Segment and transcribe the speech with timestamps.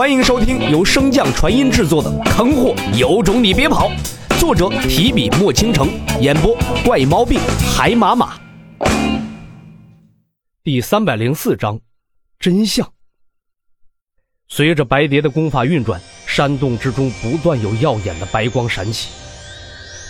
[0.00, 3.90] 欢迎收听由升降传音制作的《坑货有种你别跑》，
[4.40, 5.90] 作者提笔墨倾城，
[6.22, 7.38] 演播怪毛病
[7.76, 8.40] 海马马。
[10.64, 11.78] 第三百零四章，
[12.38, 12.90] 真相。
[14.48, 19.10] 随着白蝶的功法运转，山洞之中不断有耀眼的白光闪起，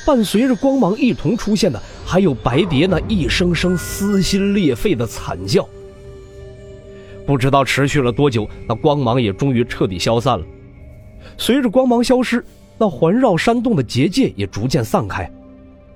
[0.07, 5.69] 伴随着光芒一同出现的，还有白蝶那一声声撕心裂肺的惨叫。
[7.31, 10.45] 不知道持续了多久，那光芒也终于彻底消散了。
[11.39, 12.45] 随着光芒消失，
[12.77, 15.31] 那环绕山洞的结界也逐渐散开。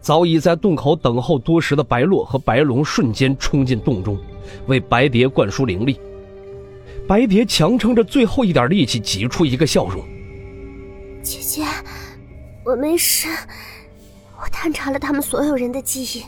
[0.00, 4.16] 早已在洞口等候多时的白洛和白龙瞬间冲进洞中，
[4.68, 5.98] 为白蝶灌输灵力。
[7.08, 10.04] 白蝶强撑着最后一点力气，挤出一个笑容
[11.20, 11.64] ：“姐姐，
[12.64, 13.26] 我没事。
[14.40, 16.22] 我探查了他们所有人的记忆，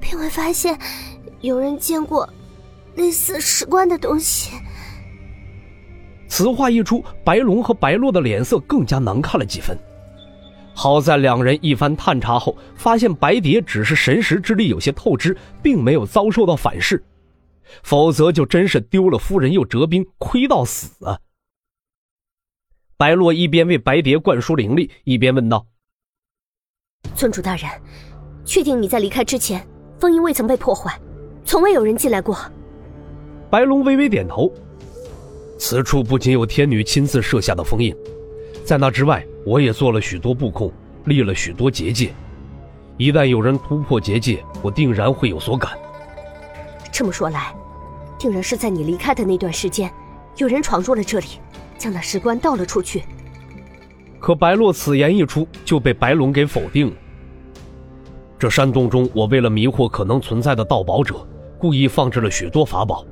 [0.00, 0.78] 并未发现
[1.42, 2.26] 有人见过。”
[2.96, 4.52] 类似石棺的东西。
[6.26, 9.78] 此话一出，白龙和白洛的脸色更加难看了几分。
[10.74, 17.04] 好在两人一番探查后，发现白蝶只是神识之力有些透支，并没有遭受到反噬，
[17.84, 21.20] 否则就真是丢了夫人又折兵，亏到死啊！
[22.96, 25.64] 白洛一边为白蝶灌输灵力，一边问道
[27.14, 27.70] ：“尊主大人，
[28.44, 29.64] 确定你在离开之前，
[30.00, 31.00] 封印未曾被破坏，
[31.44, 32.36] 从未有人进来过？”
[33.50, 34.52] 白龙微微点头，
[35.58, 37.94] 此处不仅有天女亲自设下的封印，
[38.64, 40.72] 在那之外，我也做了许多布控，
[41.04, 42.12] 立了许多结界。
[42.96, 45.72] 一旦有人突破结界，我定然会有所感。
[46.92, 47.54] 这么说来，
[48.18, 49.92] 定然是在你离开的那段时间，
[50.36, 51.26] 有人闯入了这里，
[51.78, 53.02] 将那石棺盗了出去。
[54.18, 56.94] 可白洛此言一出，就被白龙给否定了。
[58.38, 61.26] 这山洞中，我为了迷惑可能存在的盗宝者，
[61.58, 63.04] 故意放置了许多法宝。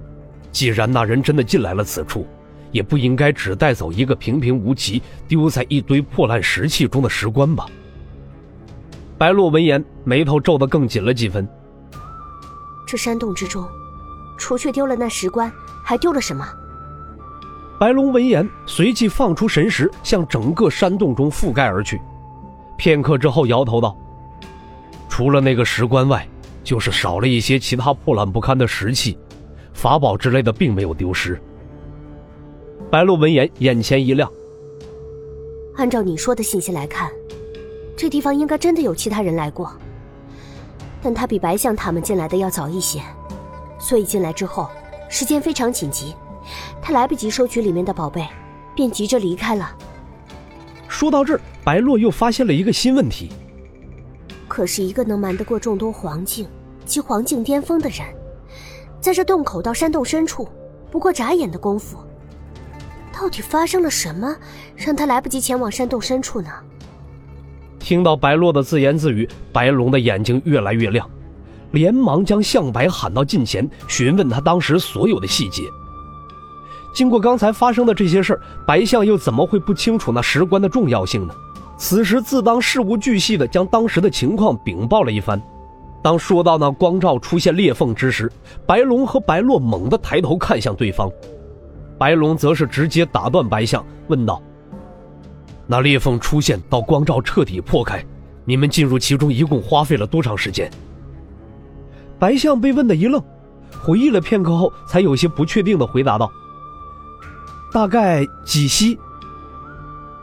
[0.52, 2.26] 既然那人真的进来了此处，
[2.70, 7.66] 也不应该只带走一个平平无奇、丢在一堆破烂石器中的石棺吧？
[9.18, 11.48] 白洛闻言，眉头皱得更紧了几分。
[12.86, 13.66] 这山洞之中，
[14.36, 15.50] 除却丢了那石棺，
[15.82, 16.46] 还丢了什么？
[17.78, 22.00] 白龙闻言，随即放出神识，向整个山洞中覆盖而去。
[22.76, 23.96] 片刻之后，摇头道
[25.08, 26.28] ：“除了那个石棺外，
[26.62, 29.18] 就是少了一些其他破烂不堪的石器。”
[29.72, 31.40] 法宝之类的并没有丢失。
[32.90, 34.30] 白露闻言，眼前一亮。
[35.76, 37.10] 按照你说的信息来看，
[37.96, 39.72] 这地方应该真的有其他人来过，
[41.00, 43.00] 但他比白象他们进来的要早一些，
[43.78, 44.68] 所以进来之后
[45.08, 46.14] 时间非常紧急，
[46.82, 48.26] 他来不及收取里面的宝贝，
[48.74, 49.74] 便急着离开了。
[50.88, 53.30] 说到这儿，白洛又发现了一个新问题。
[54.46, 56.46] 可是，一个能瞒得过众多黄境
[56.84, 58.06] 及黄境巅峰的人。
[59.02, 60.48] 在这洞口到山洞深处，
[60.88, 61.98] 不过眨眼的功夫。
[63.12, 64.36] 到底发生了什么，
[64.76, 66.48] 让他来不及前往山洞深处呢？
[67.80, 71.04] 听到白洛的自言自语，白龙的眼睛越来越亮，
[71.72, 75.64] 连忙将向白喊到近前，询问他当时所有的细节。
[76.94, 81.34] 经过刚才发生的这些事儿，白象又怎么会不清楚那石棺的重要性呢？
[81.76, 85.42] 此时自当事无巨细的将当时的情况禀报了一番。
[86.02, 88.30] 当说到那光照出现裂缝之时，
[88.66, 91.08] 白龙和白洛猛地抬头看向对方，
[91.96, 94.42] 白龙则是直接打断白象，问道
[95.64, 98.04] ：“那裂缝出现到光照彻底破开，
[98.44, 100.68] 你们进入其中一共花费了多长时间？”
[102.18, 103.22] 白象被问的一愣，
[103.80, 106.28] 回忆了片刻后，才有些不确定的回答道
[107.72, 108.98] ：“大概几息。”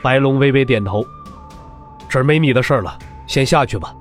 [0.02, 1.02] 白龙微微点头
[2.06, 3.94] ：“这儿没你的事了，先下去吧，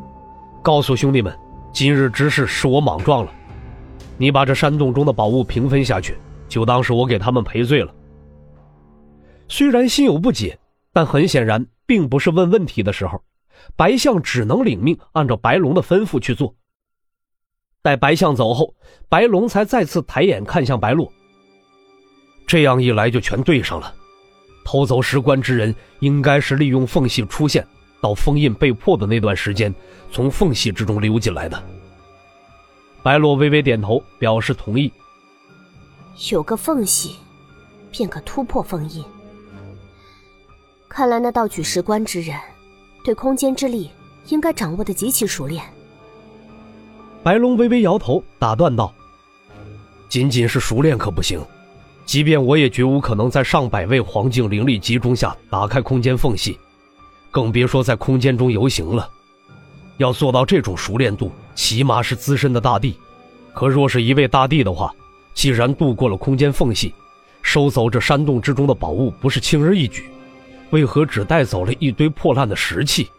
[0.61, 1.33] 告诉兄弟们。”
[1.71, 3.33] 今日之事是我莽撞了，
[4.17, 7.93] 你把这山洞中的宝物平分下去，就当是我给他们赔罪了。
[9.47, 10.59] 虽然心有不解，
[10.91, 13.21] 但很显然并不是问问题的时候。
[13.75, 16.55] 白象只能领命，按照白龙的吩咐去做。
[17.81, 18.73] 待白象走后，
[19.09, 21.11] 白龙才再次抬眼看向白洛。
[22.47, 23.93] 这样一来就全对上了，
[24.65, 27.65] 偷走石棺之人应该是利用缝隙出现。
[28.01, 29.73] 到封印被破的那段时间，
[30.11, 31.61] 从缝隙之中溜进来的。
[33.01, 34.91] 白洛微微点头，表示同意。
[36.31, 37.15] 有个缝隙，
[37.91, 39.03] 便可突破封印。
[40.87, 42.37] 看来那盗取石棺之人，
[43.03, 43.89] 对空间之力
[44.27, 45.63] 应该掌握的极其熟练。
[47.23, 48.93] 白龙微微摇头，打断道
[50.09, 51.39] ：“仅仅是熟练可不行，
[52.05, 56.57] 即便我也绝无可能在上百位黄境灵力集中下打开空间缝隙。”
[57.31, 59.09] 更别说在空间中游行了。
[59.97, 62.97] 要做到这种熟练度，起码是资深的大帝。
[63.53, 64.93] 可若是一位大帝的话，
[65.33, 66.93] 既然度过了空间缝隙，
[67.41, 70.09] 收走这山洞之中的宝物不是轻而易举，
[70.69, 73.09] 为何只带走了一堆破烂的石器？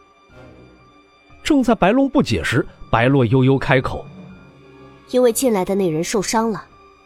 [1.42, 4.06] 正在白龙不解时，白洛悠悠开口
[5.10, 6.64] ：“因为进来的那人受伤了，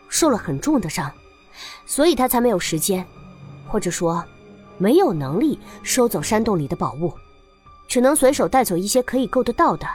[0.09, 1.11] 受了很重的伤，
[1.87, 3.05] 所以他才没有时间，
[3.67, 4.25] 或者说，
[4.79, 7.13] 没有能力收走山洞里的宝物，
[7.87, 9.87] 只能随手带走一些可以够得到的，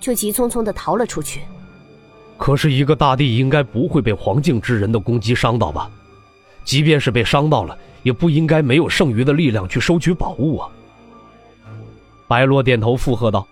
[0.00, 1.42] 就急匆匆的逃了出去。
[2.36, 5.90] 可是，一个大帝应该不会被黄境之人的攻击伤到吧？
[6.64, 10.70] 即便是被伤到了，也不应该没有剩余的力量去收取宝物啊！”
[12.28, 13.46] 白洛点头附和道。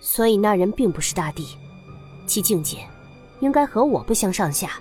[0.00, 1.56] 所以那人并不是大帝，
[2.26, 2.78] 其境界
[3.40, 4.72] 应该和我不相上下，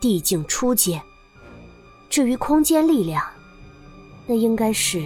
[0.00, 1.00] 地境初阶。
[2.08, 3.24] 至于空间力量，
[4.26, 5.02] 那应该是……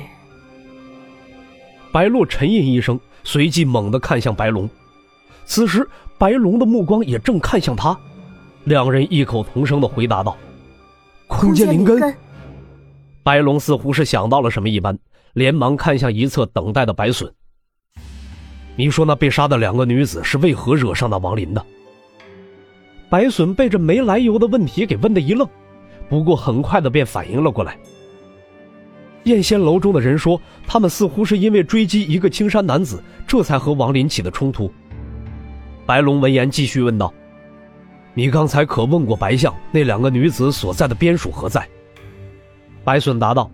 [1.90, 4.68] 白洛沉吟一声，随即猛地看向白龙。
[5.46, 5.88] 此时，
[6.18, 7.98] 白龙的目光也正看向他，
[8.64, 10.36] 两人异口同声的回答道
[11.26, 12.14] ：“空间灵根。”
[13.24, 14.98] 白龙似乎是想到了什么一般，
[15.32, 17.30] 连忙看向一侧等待的白隼。
[18.76, 21.64] 你说那被杀的两个女子是为何惹上那王林的？
[23.10, 25.48] 白隼被这没来由的问题给问的一愣，
[26.08, 27.78] 不过很快的便反应了过来。
[29.28, 34.72] 燕仙楼中的人说，他们似乎是因为追击一个青山男子，这才和王林起的冲突。
[35.84, 37.12] 白龙闻言继续问道
[38.14, 41.66] ：“你刚才可问过白象，那两个女子所在的边属何在？”
[42.84, 43.50] 白隼答道：“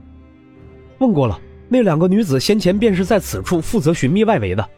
[0.99, 1.39] 问过了，
[1.69, 4.69] 那两个女子先前便是在此处负责寻觅外围的。”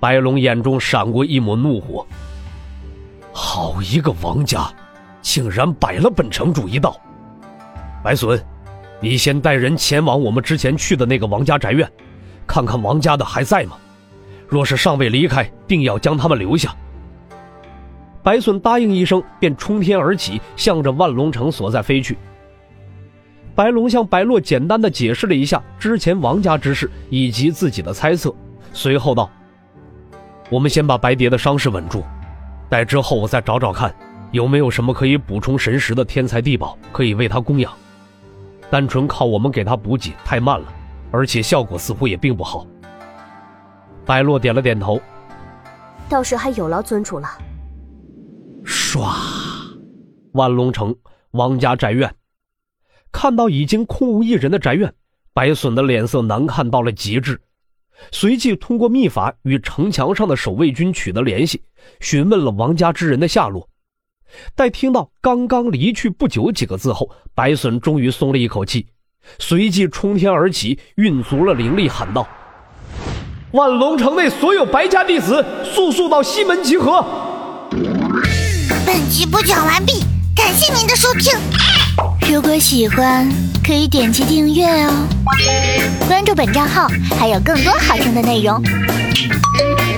[0.00, 2.04] 白龙眼中闪过一抹怒火。
[3.32, 4.68] 好一个王家，
[5.22, 7.00] 竟然摆了本城主一道！
[8.02, 8.38] 白隼，
[9.04, 11.86] 你先带人前往我们之前去的那个王家宅院，
[12.46, 13.76] 看看王家的还在吗？
[14.48, 16.74] 若是尚未离开，定要将他们留下。
[18.22, 22.16] 白隼答应一声，便冲天而起，向着万龙城所在飞去。
[23.54, 28.34] 白龙向白洛简单的解释了一下之前王家之事以及自己的猜测，
[28.72, 29.30] 随后道。
[30.48, 32.02] 我们先把白蝶的伤势稳住，
[32.70, 33.94] 待之后我再找找看，
[34.32, 37.70] 有没有什么可以补充神识的天才地宝可以为他供养。
[38.74, 40.66] 单纯靠我们给他补给太慢了，
[41.12, 42.66] 而且效果似乎也并不好。
[44.04, 45.00] 白洛点了点头，
[46.08, 47.28] 倒是还有劳尊主了。
[48.64, 49.14] 唰，
[50.32, 50.92] 万龙城
[51.30, 52.12] 王家宅院，
[53.12, 54.92] 看到已经空无一人的宅院，
[55.32, 57.40] 白隼的脸色难看到了极致。
[58.10, 61.62] 随即通过秘法与城墙上的守卫军取得联系，
[62.00, 63.68] 询问了王家之人的下落。
[64.54, 68.86] 待听到“刚刚离去不久”几个字后，白隼终于松了一口气，
[69.38, 72.26] 随即冲天而起，运足了灵力，喊道
[73.52, 77.04] ：“万龙城内所有白家弟子，速速到西门集合！”
[78.86, 80.04] 本集播讲完毕，
[80.36, 81.32] 感谢您的收听。
[82.30, 83.28] 如果喜欢，
[83.64, 85.06] 可以点击订阅哦，
[86.08, 86.88] 关注本账号
[87.18, 88.60] 还有更多好听的内容，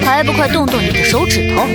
[0.02, 1.66] 还不快动动你的手指头！